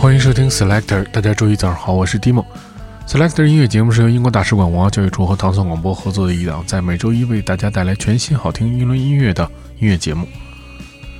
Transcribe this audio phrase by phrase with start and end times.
[0.00, 2.42] 欢迎收听 Selector，大家周一早上好，我是 Dimo。
[3.06, 9.44] Selector 音乐节目是由英国大使馆文化教育处和唐宋广播合作的一档，在每周一为大家带来全新好听英伦音乐的
[9.78, 10.26] 音乐节目。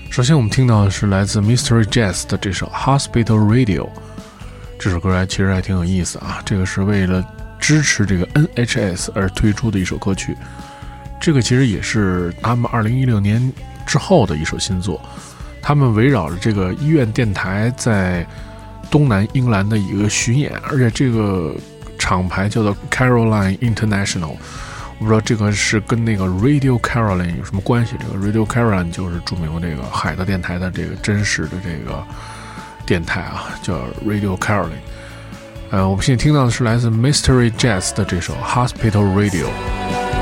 [0.08, 3.86] 首先，我们听到的是来自 Mystery Jazz 的这首 Hospital Radio。
[4.78, 7.22] 这首歌还其实还挺有意思啊，这个是为了
[7.60, 10.34] 支持这个 NHS 而推出的一首歌曲。
[11.20, 13.52] 这个其实也是他们2016年
[13.86, 14.98] 之后的一首新作。
[15.60, 18.26] 他们围绕着这个医院电台在
[18.90, 21.54] 东南英兰的一个巡演，而且这个。
[22.02, 24.30] 厂牌叫做 Caroline International，
[24.98, 27.94] 我不知道这个是跟那个 Radio Caroline 有什么关系。
[28.00, 32.02] 这个 Radio Caroline 就是著名的这个海的电台的这个真实的这个
[32.86, 34.80] 电台啊，叫 Radio Caroline。
[35.70, 40.19] 呃，我们现在听到的是来自 Mystery Jazz 的这首 Hospital Radio。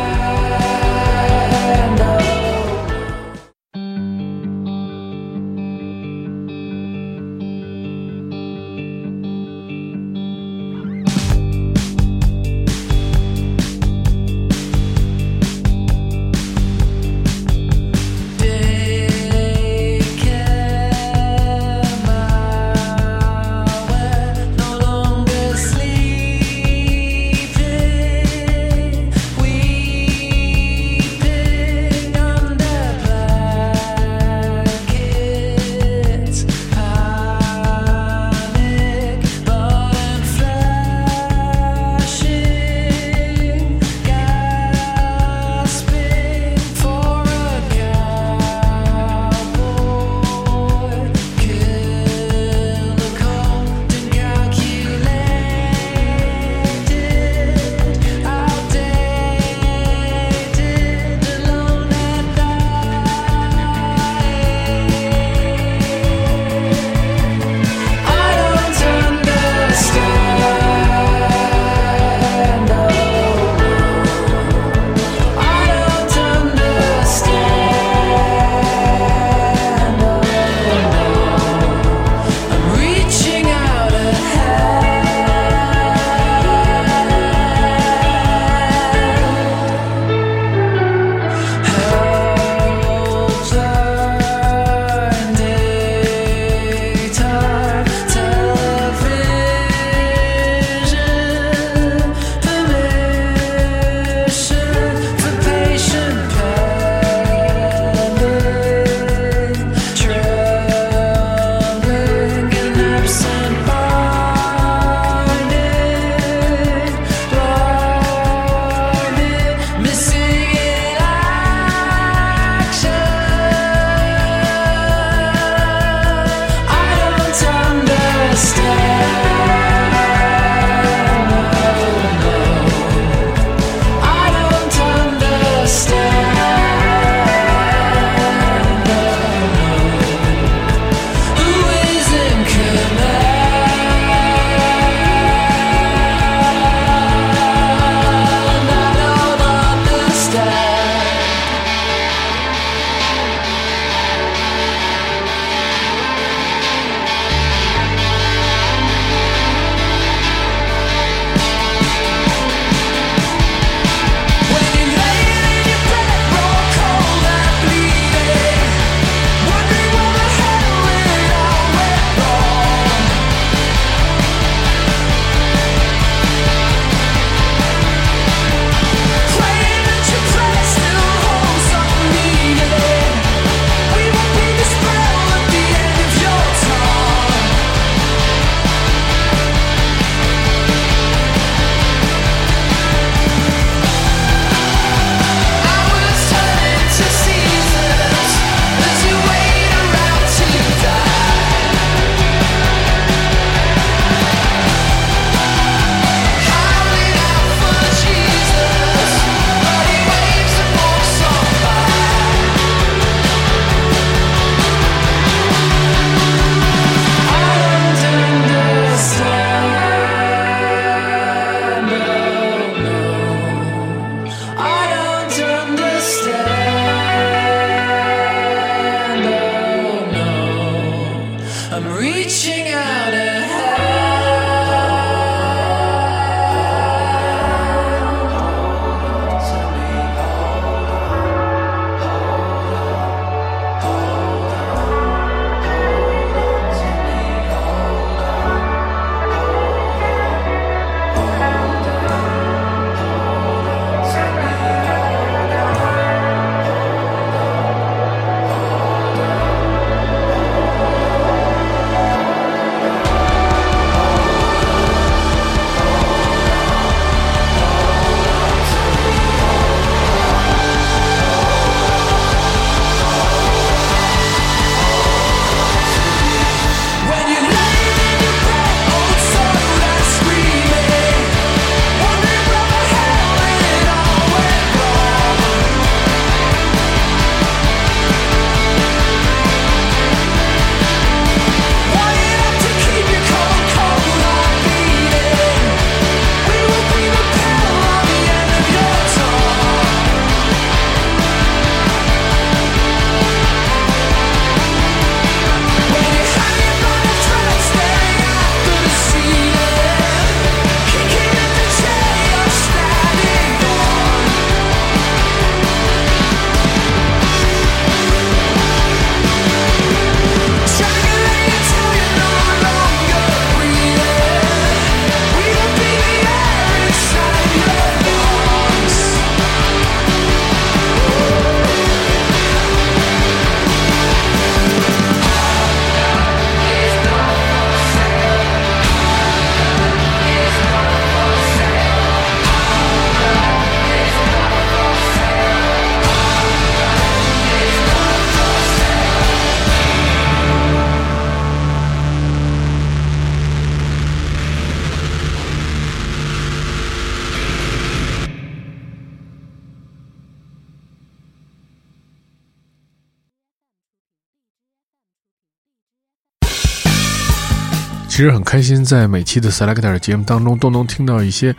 [368.19, 371.55] 其实很开心，在每期的 Selector 节目当中，都能听到一些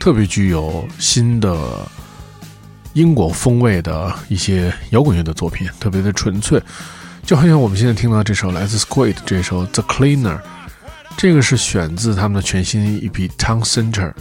[0.00, 1.56] 特别具有新的
[2.94, 6.60] 英国风味的一些摇滚乐的作品，特别的纯粹，
[7.24, 10.40] 就好像我们现在听到这首来自 Squid 这首 The Cleaner，
[11.16, 14.12] 这个是选自他们的全新 EP Town Center，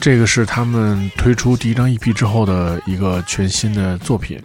[0.00, 4.36] 这个是他们推出第一张 EP 之后的一个全新的作品，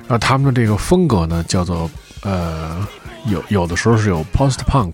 [0.00, 2.86] 然后他们的这个风格呢，叫做呃，
[3.24, 4.92] 有有的时候是有 Post Punk。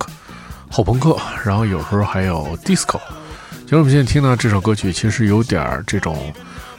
[0.75, 3.00] 后朋克，然后有时候还有 disco。
[3.62, 6.35] 其实我们现在听到这首歌曲，其实有点这种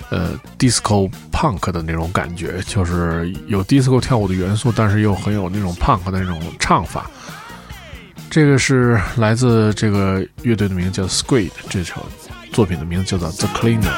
[0.09, 7.09] 呃 disco punk 的那种感觉，就是有 disco 跳舞的元素，但是又很有那种 punk 的那种唱法。
[8.29, 12.05] 这个是来自这个乐队的名字叫 Squid，这首
[12.51, 13.93] 作品的名字叫做 The Cleaner。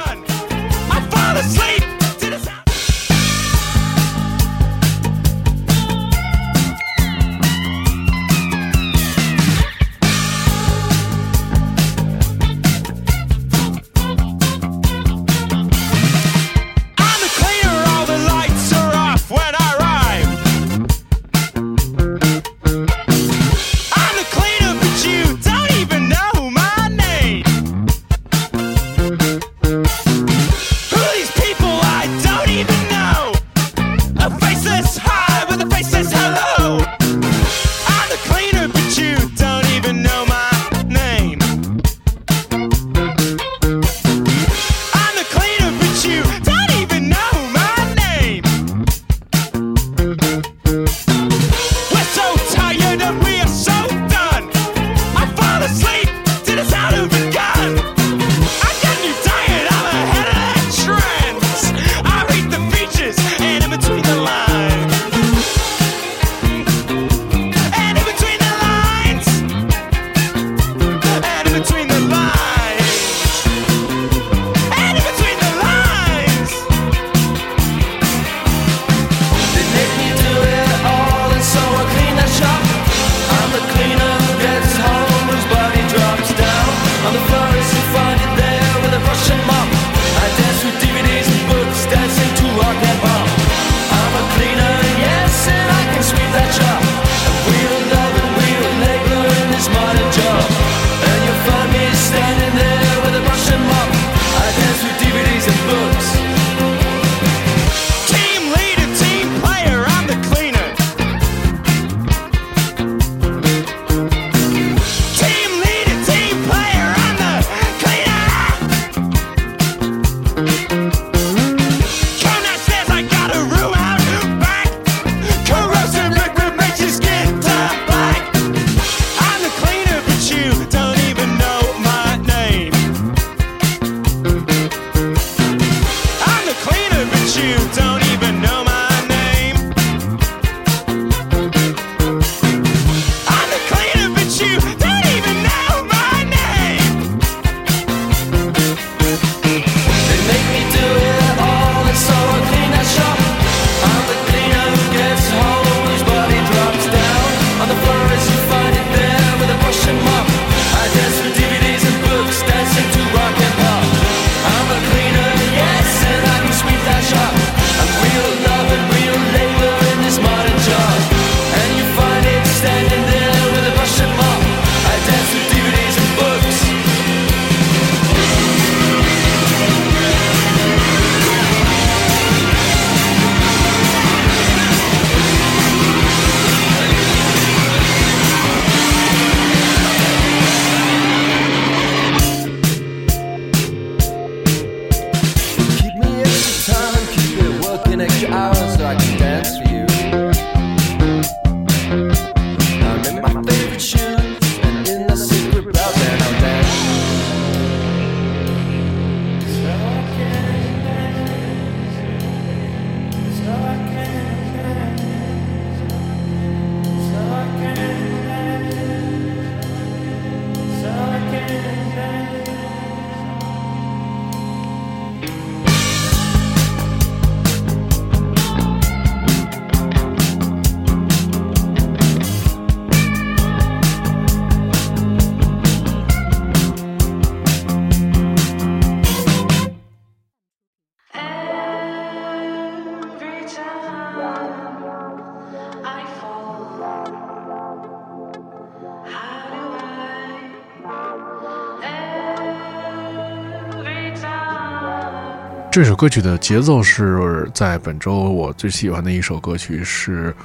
[255.77, 260.35] 这首歌曲的节奏是在本周我最喜欢的一首歌曲，是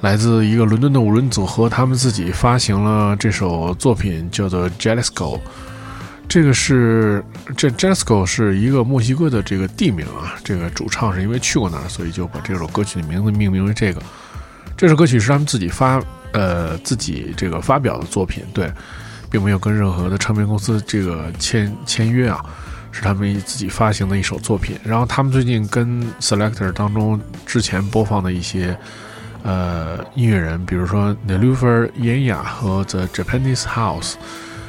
[0.00, 5.38] 来自一个伦敦的五人组合，他们自己发行了这首作品，叫做《Jalisco》。
[6.28, 7.24] 这个是
[7.56, 14.02] 这 Jalisco 是一个墨西哥的这个地名啊，这个主唱是因为去过那儿，所以就把这首歌曲的名字命名为这个。
[14.76, 18.68] 这首歌曲是他们自己发呃自己这个发表的作品，对，
[19.30, 22.44] 并没有跟任何的唱片公司这个签签约啊。
[22.90, 28.76] 是他们自己发行的一首作品，然后他们最近跟 Selector 当中之前播放的一些
[29.42, 34.14] 呃音乐人，比如说 Nelufer Yenya 和 The Japanese House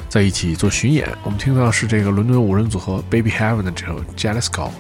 [0.08, 1.08] 在一起做巡演。
[1.24, 4.72] 我们听到是这个伦敦五人组合 Baby Heaven 的这首 Jealous Girl。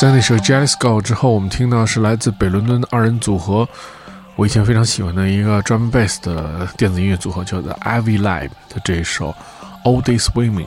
[0.00, 3.68] 在那首《Jazz Go》之后，我们听到是来自北伦敦的二人组合，
[4.34, 9.28] 我以前非常喜欢的一个 drum bass 的电子音乐组合，叫做 Ivy Lab 的这一首
[9.84, 10.64] 《All Day Swimming》。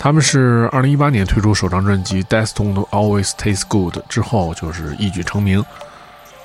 [0.00, 5.64] 他们是2018年推出首张专辑《Death Don't Always Taste Good》之后，就是一举成名。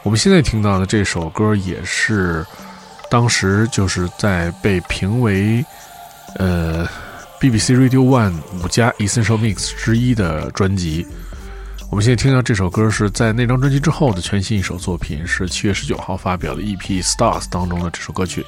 [0.04, 2.45] 我们现在听到的这首歌也是
[3.10, 5.65] 当时就是在被评为，
[6.36, 6.88] 呃。
[7.41, 11.08] BBC Radio One 五家 Essential Mix 之一的专辑。
[11.91, 18.45] 我们现在听到这首歌是在那张专辑之后的全新一首作品，是七月十九号发表的 EP Stars 当中的这首歌曲，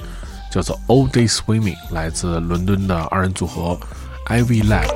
[0.51, 3.79] 叫做 All Day Swimming，来自伦敦的二人组合
[4.27, 4.87] Ivy Lab。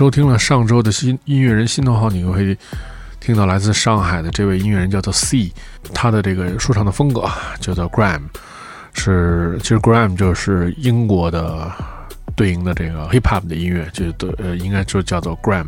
[0.00, 2.56] 收听了上周的新音乐人新头号，你会
[3.20, 5.52] 听到来自上海的这位音乐人叫做 C，
[5.92, 8.22] 他的这个说唱的风格叫做 Gram，
[8.94, 11.70] 是其实 Gram 就是英国的
[12.34, 14.06] 对应的这个 Hip Hop 的音乐，就
[14.38, 15.66] 呃应该就叫做 Gram。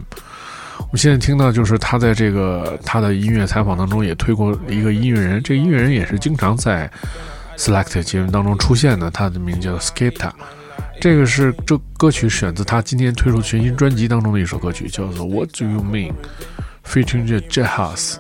[0.79, 6.91] 我们现在听到就是他在这个他的音乐采访当中也推过一个音乐人，这个音乐人也是经常在
[7.59, 10.31] Selected 节目当中出现的，他的名字叫 Skepta。
[11.03, 16.13] 这个是这歌曲选自他今天推出全新专辑当中的一首歌曲，叫做《What Do You Mean》
[16.87, 18.19] ，featuring Jet House。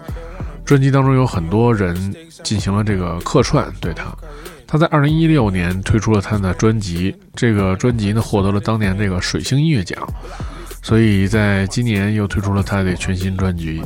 [0.64, 4.12] 专辑当中有很多人进行了这个客串，对他。
[4.66, 10.04] 他在二零一六年推出了他的专辑，这个专辑呢获得了当年这个水星音乐奖，
[10.82, 13.80] 所以在今年又推出了他的全新专辑。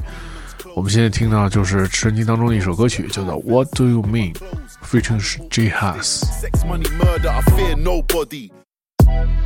[0.75, 4.33] 我们现在听到就是专辑当中的一首歌曲，叫做《What Do You Mean》
[4.83, 5.71] ，featuring Jet
[9.17, 9.46] House。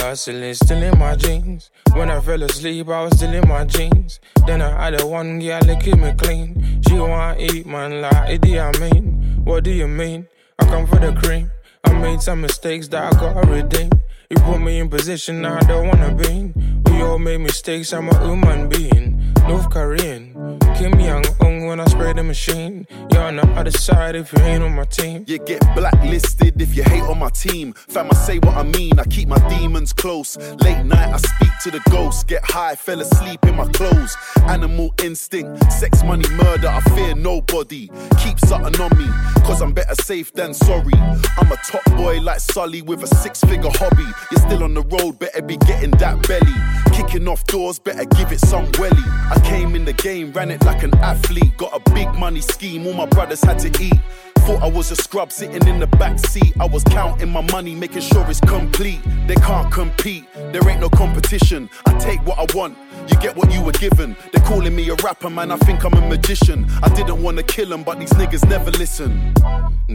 [0.00, 1.70] Hustling still in my jeans.
[1.94, 4.20] When I fell asleep, I was still in my jeans.
[4.46, 6.82] Then I had a one girl that keep me clean.
[6.86, 9.40] She wanna eat, man, like, do I mean?
[9.44, 10.26] What do you mean?
[10.58, 11.50] I come for the cream.
[11.84, 13.90] I made some mistakes that I gotta redeem.
[14.30, 16.28] You put me in position I don't wanna be.
[16.28, 16.82] in.
[16.86, 19.32] We all made mistakes, I'm a human being.
[19.48, 20.33] North Korean,
[20.74, 22.86] Kim Young Un when I spray the machine.
[23.10, 25.24] You're on the other side if you ain't on my team.
[25.26, 27.72] You get blacklisted if you hate on my team.
[27.74, 30.36] Fam, I say what I mean, I keep my demons close.
[30.36, 32.24] Late night, I speak to the ghosts.
[32.24, 34.16] Get high, fell asleep in my clothes.
[34.48, 36.68] Animal instinct, sex, money, murder.
[36.68, 37.88] I fear nobody.
[38.18, 39.06] Keep something on me,
[39.44, 40.94] cause I'm better safe than sorry.
[41.38, 44.06] I'm a top boy like Sully with a six figure hobby.
[44.32, 46.54] You're still on the road, better be getting that belly.
[46.92, 49.02] Kicking off doors, better give it some welly.
[49.30, 51.56] I came in the game, ran it like an athlete.
[51.56, 54.00] Got a big money scheme, all my brothers had to eat.
[54.44, 56.52] Thought I was a scrub sitting in the back seat.
[56.60, 59.00] I was counting my money, making sure it's complete.
[59.26, 61.70] They can't compete, there ain't no competition.
[61.86, 62.76] I take what I want,
[63.08, 64.16] you get what you were given.
[64.32, 65.50] They're calling me a rapper, man.
[65.50, 66.66] I think I'm a magician.
[66.82, 69.32] I didn't wanna kill them, but these niggas never listen.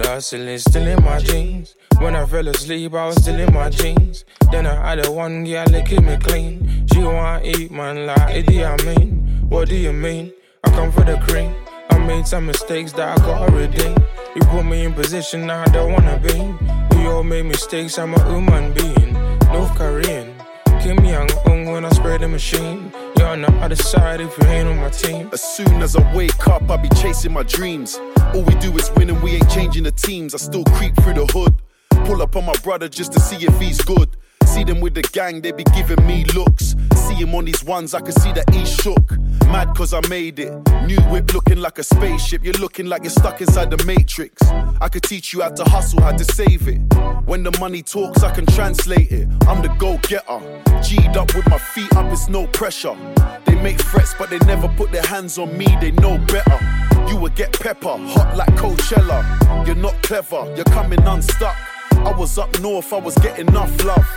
[0.01, 1.75] Hustling still in my jeans.
[1.99, 4.25] When I fell asleep, I was still in my jeans.
[4.51, 6.87] Then I had a one girl keep me clean.
[6.91, 9.45] She wanna eat, man, like, do I mean?
[9.49, 10.33] What do you mean?
[10.79, 11.53] I come for the cream.
[11.89, 13.97] I made some mistakes that I gotta redeem.
[14.33, 16.95] You put me in position I don't wanna be.
[16.95, 19.11] We all made mistakes, I'm a human being.
[19.51, 20.33] North Korean,
[20.81, 22.93] Kim Young Un when I spray the machine.
[23.17, 25.29] You're on the other side if you ain't on my team.
[25.33, 27.99] As soon as I wake up, I be chasing my dreams.
[28.33, 30.33] All we do is win and we ain't changing the teams.
[30.33, 31.53] I still creep through the hood.
[32.05, 34.15] Pull up on my brother just to see if he's good.
[34.45, 36.73] See them with the gang, they be giving me looks.
[36.95, 39.11] See him on these ones, I can see that he shook.
[39.51, 40.51] Mad cause I made it.
[40.85, 42.43] New whip looking like a spaceship.
[42.43, 44.41] You're looking like you're stuck inside the matrix.
[44.79, 46.79] I could teach you how to hustle, how to save it.
[47.25, 49.27] When the money talks, I can translate it.
[49.47, 50.39] I'm the go getter.
[50.83, 52.95] G'd up with my feet up, it's no pressure.
[53.45, 56.59] They make threats, but they never put their hands on me, they know better.
[57.07, 59.65] You would get pepper, hot like Coachella.
[59.65, 61.55] You're not clever, you're coming unstuck.
[61.91, 64.07] I was up north, I was getting enough love.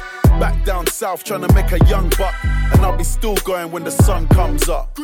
[0.42, 2.34] Back down south, trying to make a young buck.
[2.42, 4.98] And I'll be still going when the sun comes up.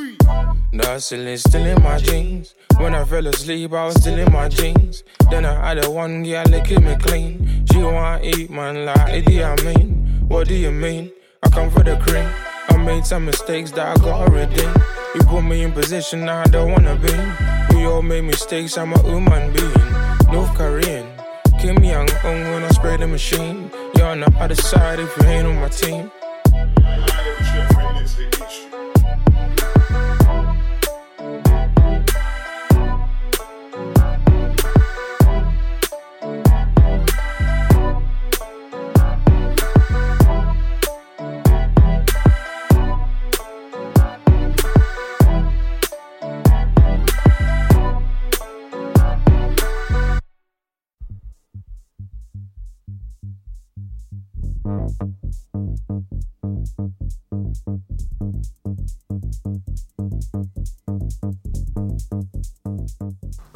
[0.74, 2.56] Hustling still in my jeans.
[2.78, 5.04] When I fell asleep, I was still in my jeans.
[5.30, 7.64] Then I had a one girl keep me clean.
[7.70, 10.24] She wanna eat, man, like, do I mean?
[10.26, 11.12] What do you mean?
[11.44, 12.28] I come for the cream.
[12.70, 14.74] I made some mistakes that I gotta redeem.
[15.14, 17.76] You put me in position I don't wanna be.
[17.76, 20.32] We all made mistakes, I'm a human being.
[20.32, 21.06] North Korean,
[21.60, 23.70] Kim Young Un when I spray the machine.
[24.18, 26.10] On the other side if you ain't on my team.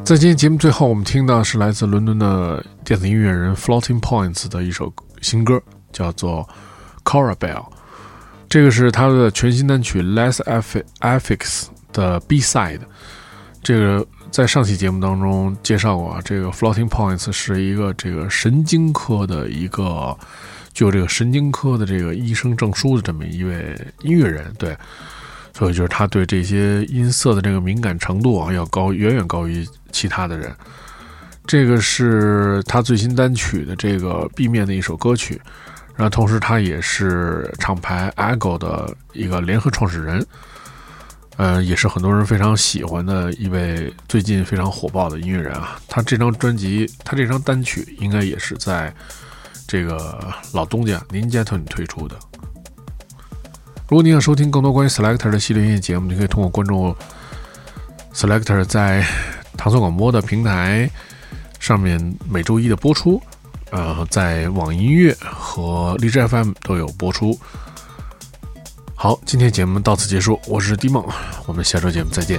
[0.05, 5.63] 在今天节目最后，我们听到是来自伦敦的电子音乐人 Floating Points 的一首新歌，
[5.93, 6.47] 叫做
[7.09, 7.55] 《Cora Bell》。
[8.49, 10.43] 这个是他的全新单曲《Less
[10.99, 11.39] Affix》
[11.93, 12.81] 的 B side。
[13.63, 20.15] 这个在上期节目当中介绍过啊，这个 Floating Points 是一个这个神经科的一个
[20.75, 24.77] 具有这个神经科的这个医生证书的这么一位音乐人，对。
[25.55, 30.53] 所以就是他对这些音色的这个敏感程度啊，要高远远高于其他的人。
[31.47, 35.41] 这个是他最新单曲的这个 B 面的一首歌曲，
[35.97, 40.25] 然后同时他也是厂牌 Ego 的一个联合创始人，
[41.37, 45.81] 呃，也是很多人非常喜欢的一位最近非常火爆的音乐人啊。
[45.89, 48.95] 他这张专辑，他这张单曲应该也是在
[49.67, 52.17] 这个老东家 Ninja Tune 推出的。
[53.89, 56.97] 如果你想收听更多关于 Selector 的系列音乐节目，你可以通过关注
[58.15, 59.05] Selector 在
[59.57, 60.91] 唐宋广播的平台
[61.61, 63.23] 上面每周一的播出，
[63.71, 67.39] 呃，在网易音乐和荔枝 FM 都有播出。
[68.95, 71.05] 好，今天节目到此结束，我是 D 梦，
[71.47, 72.39] 我们下周节目再见。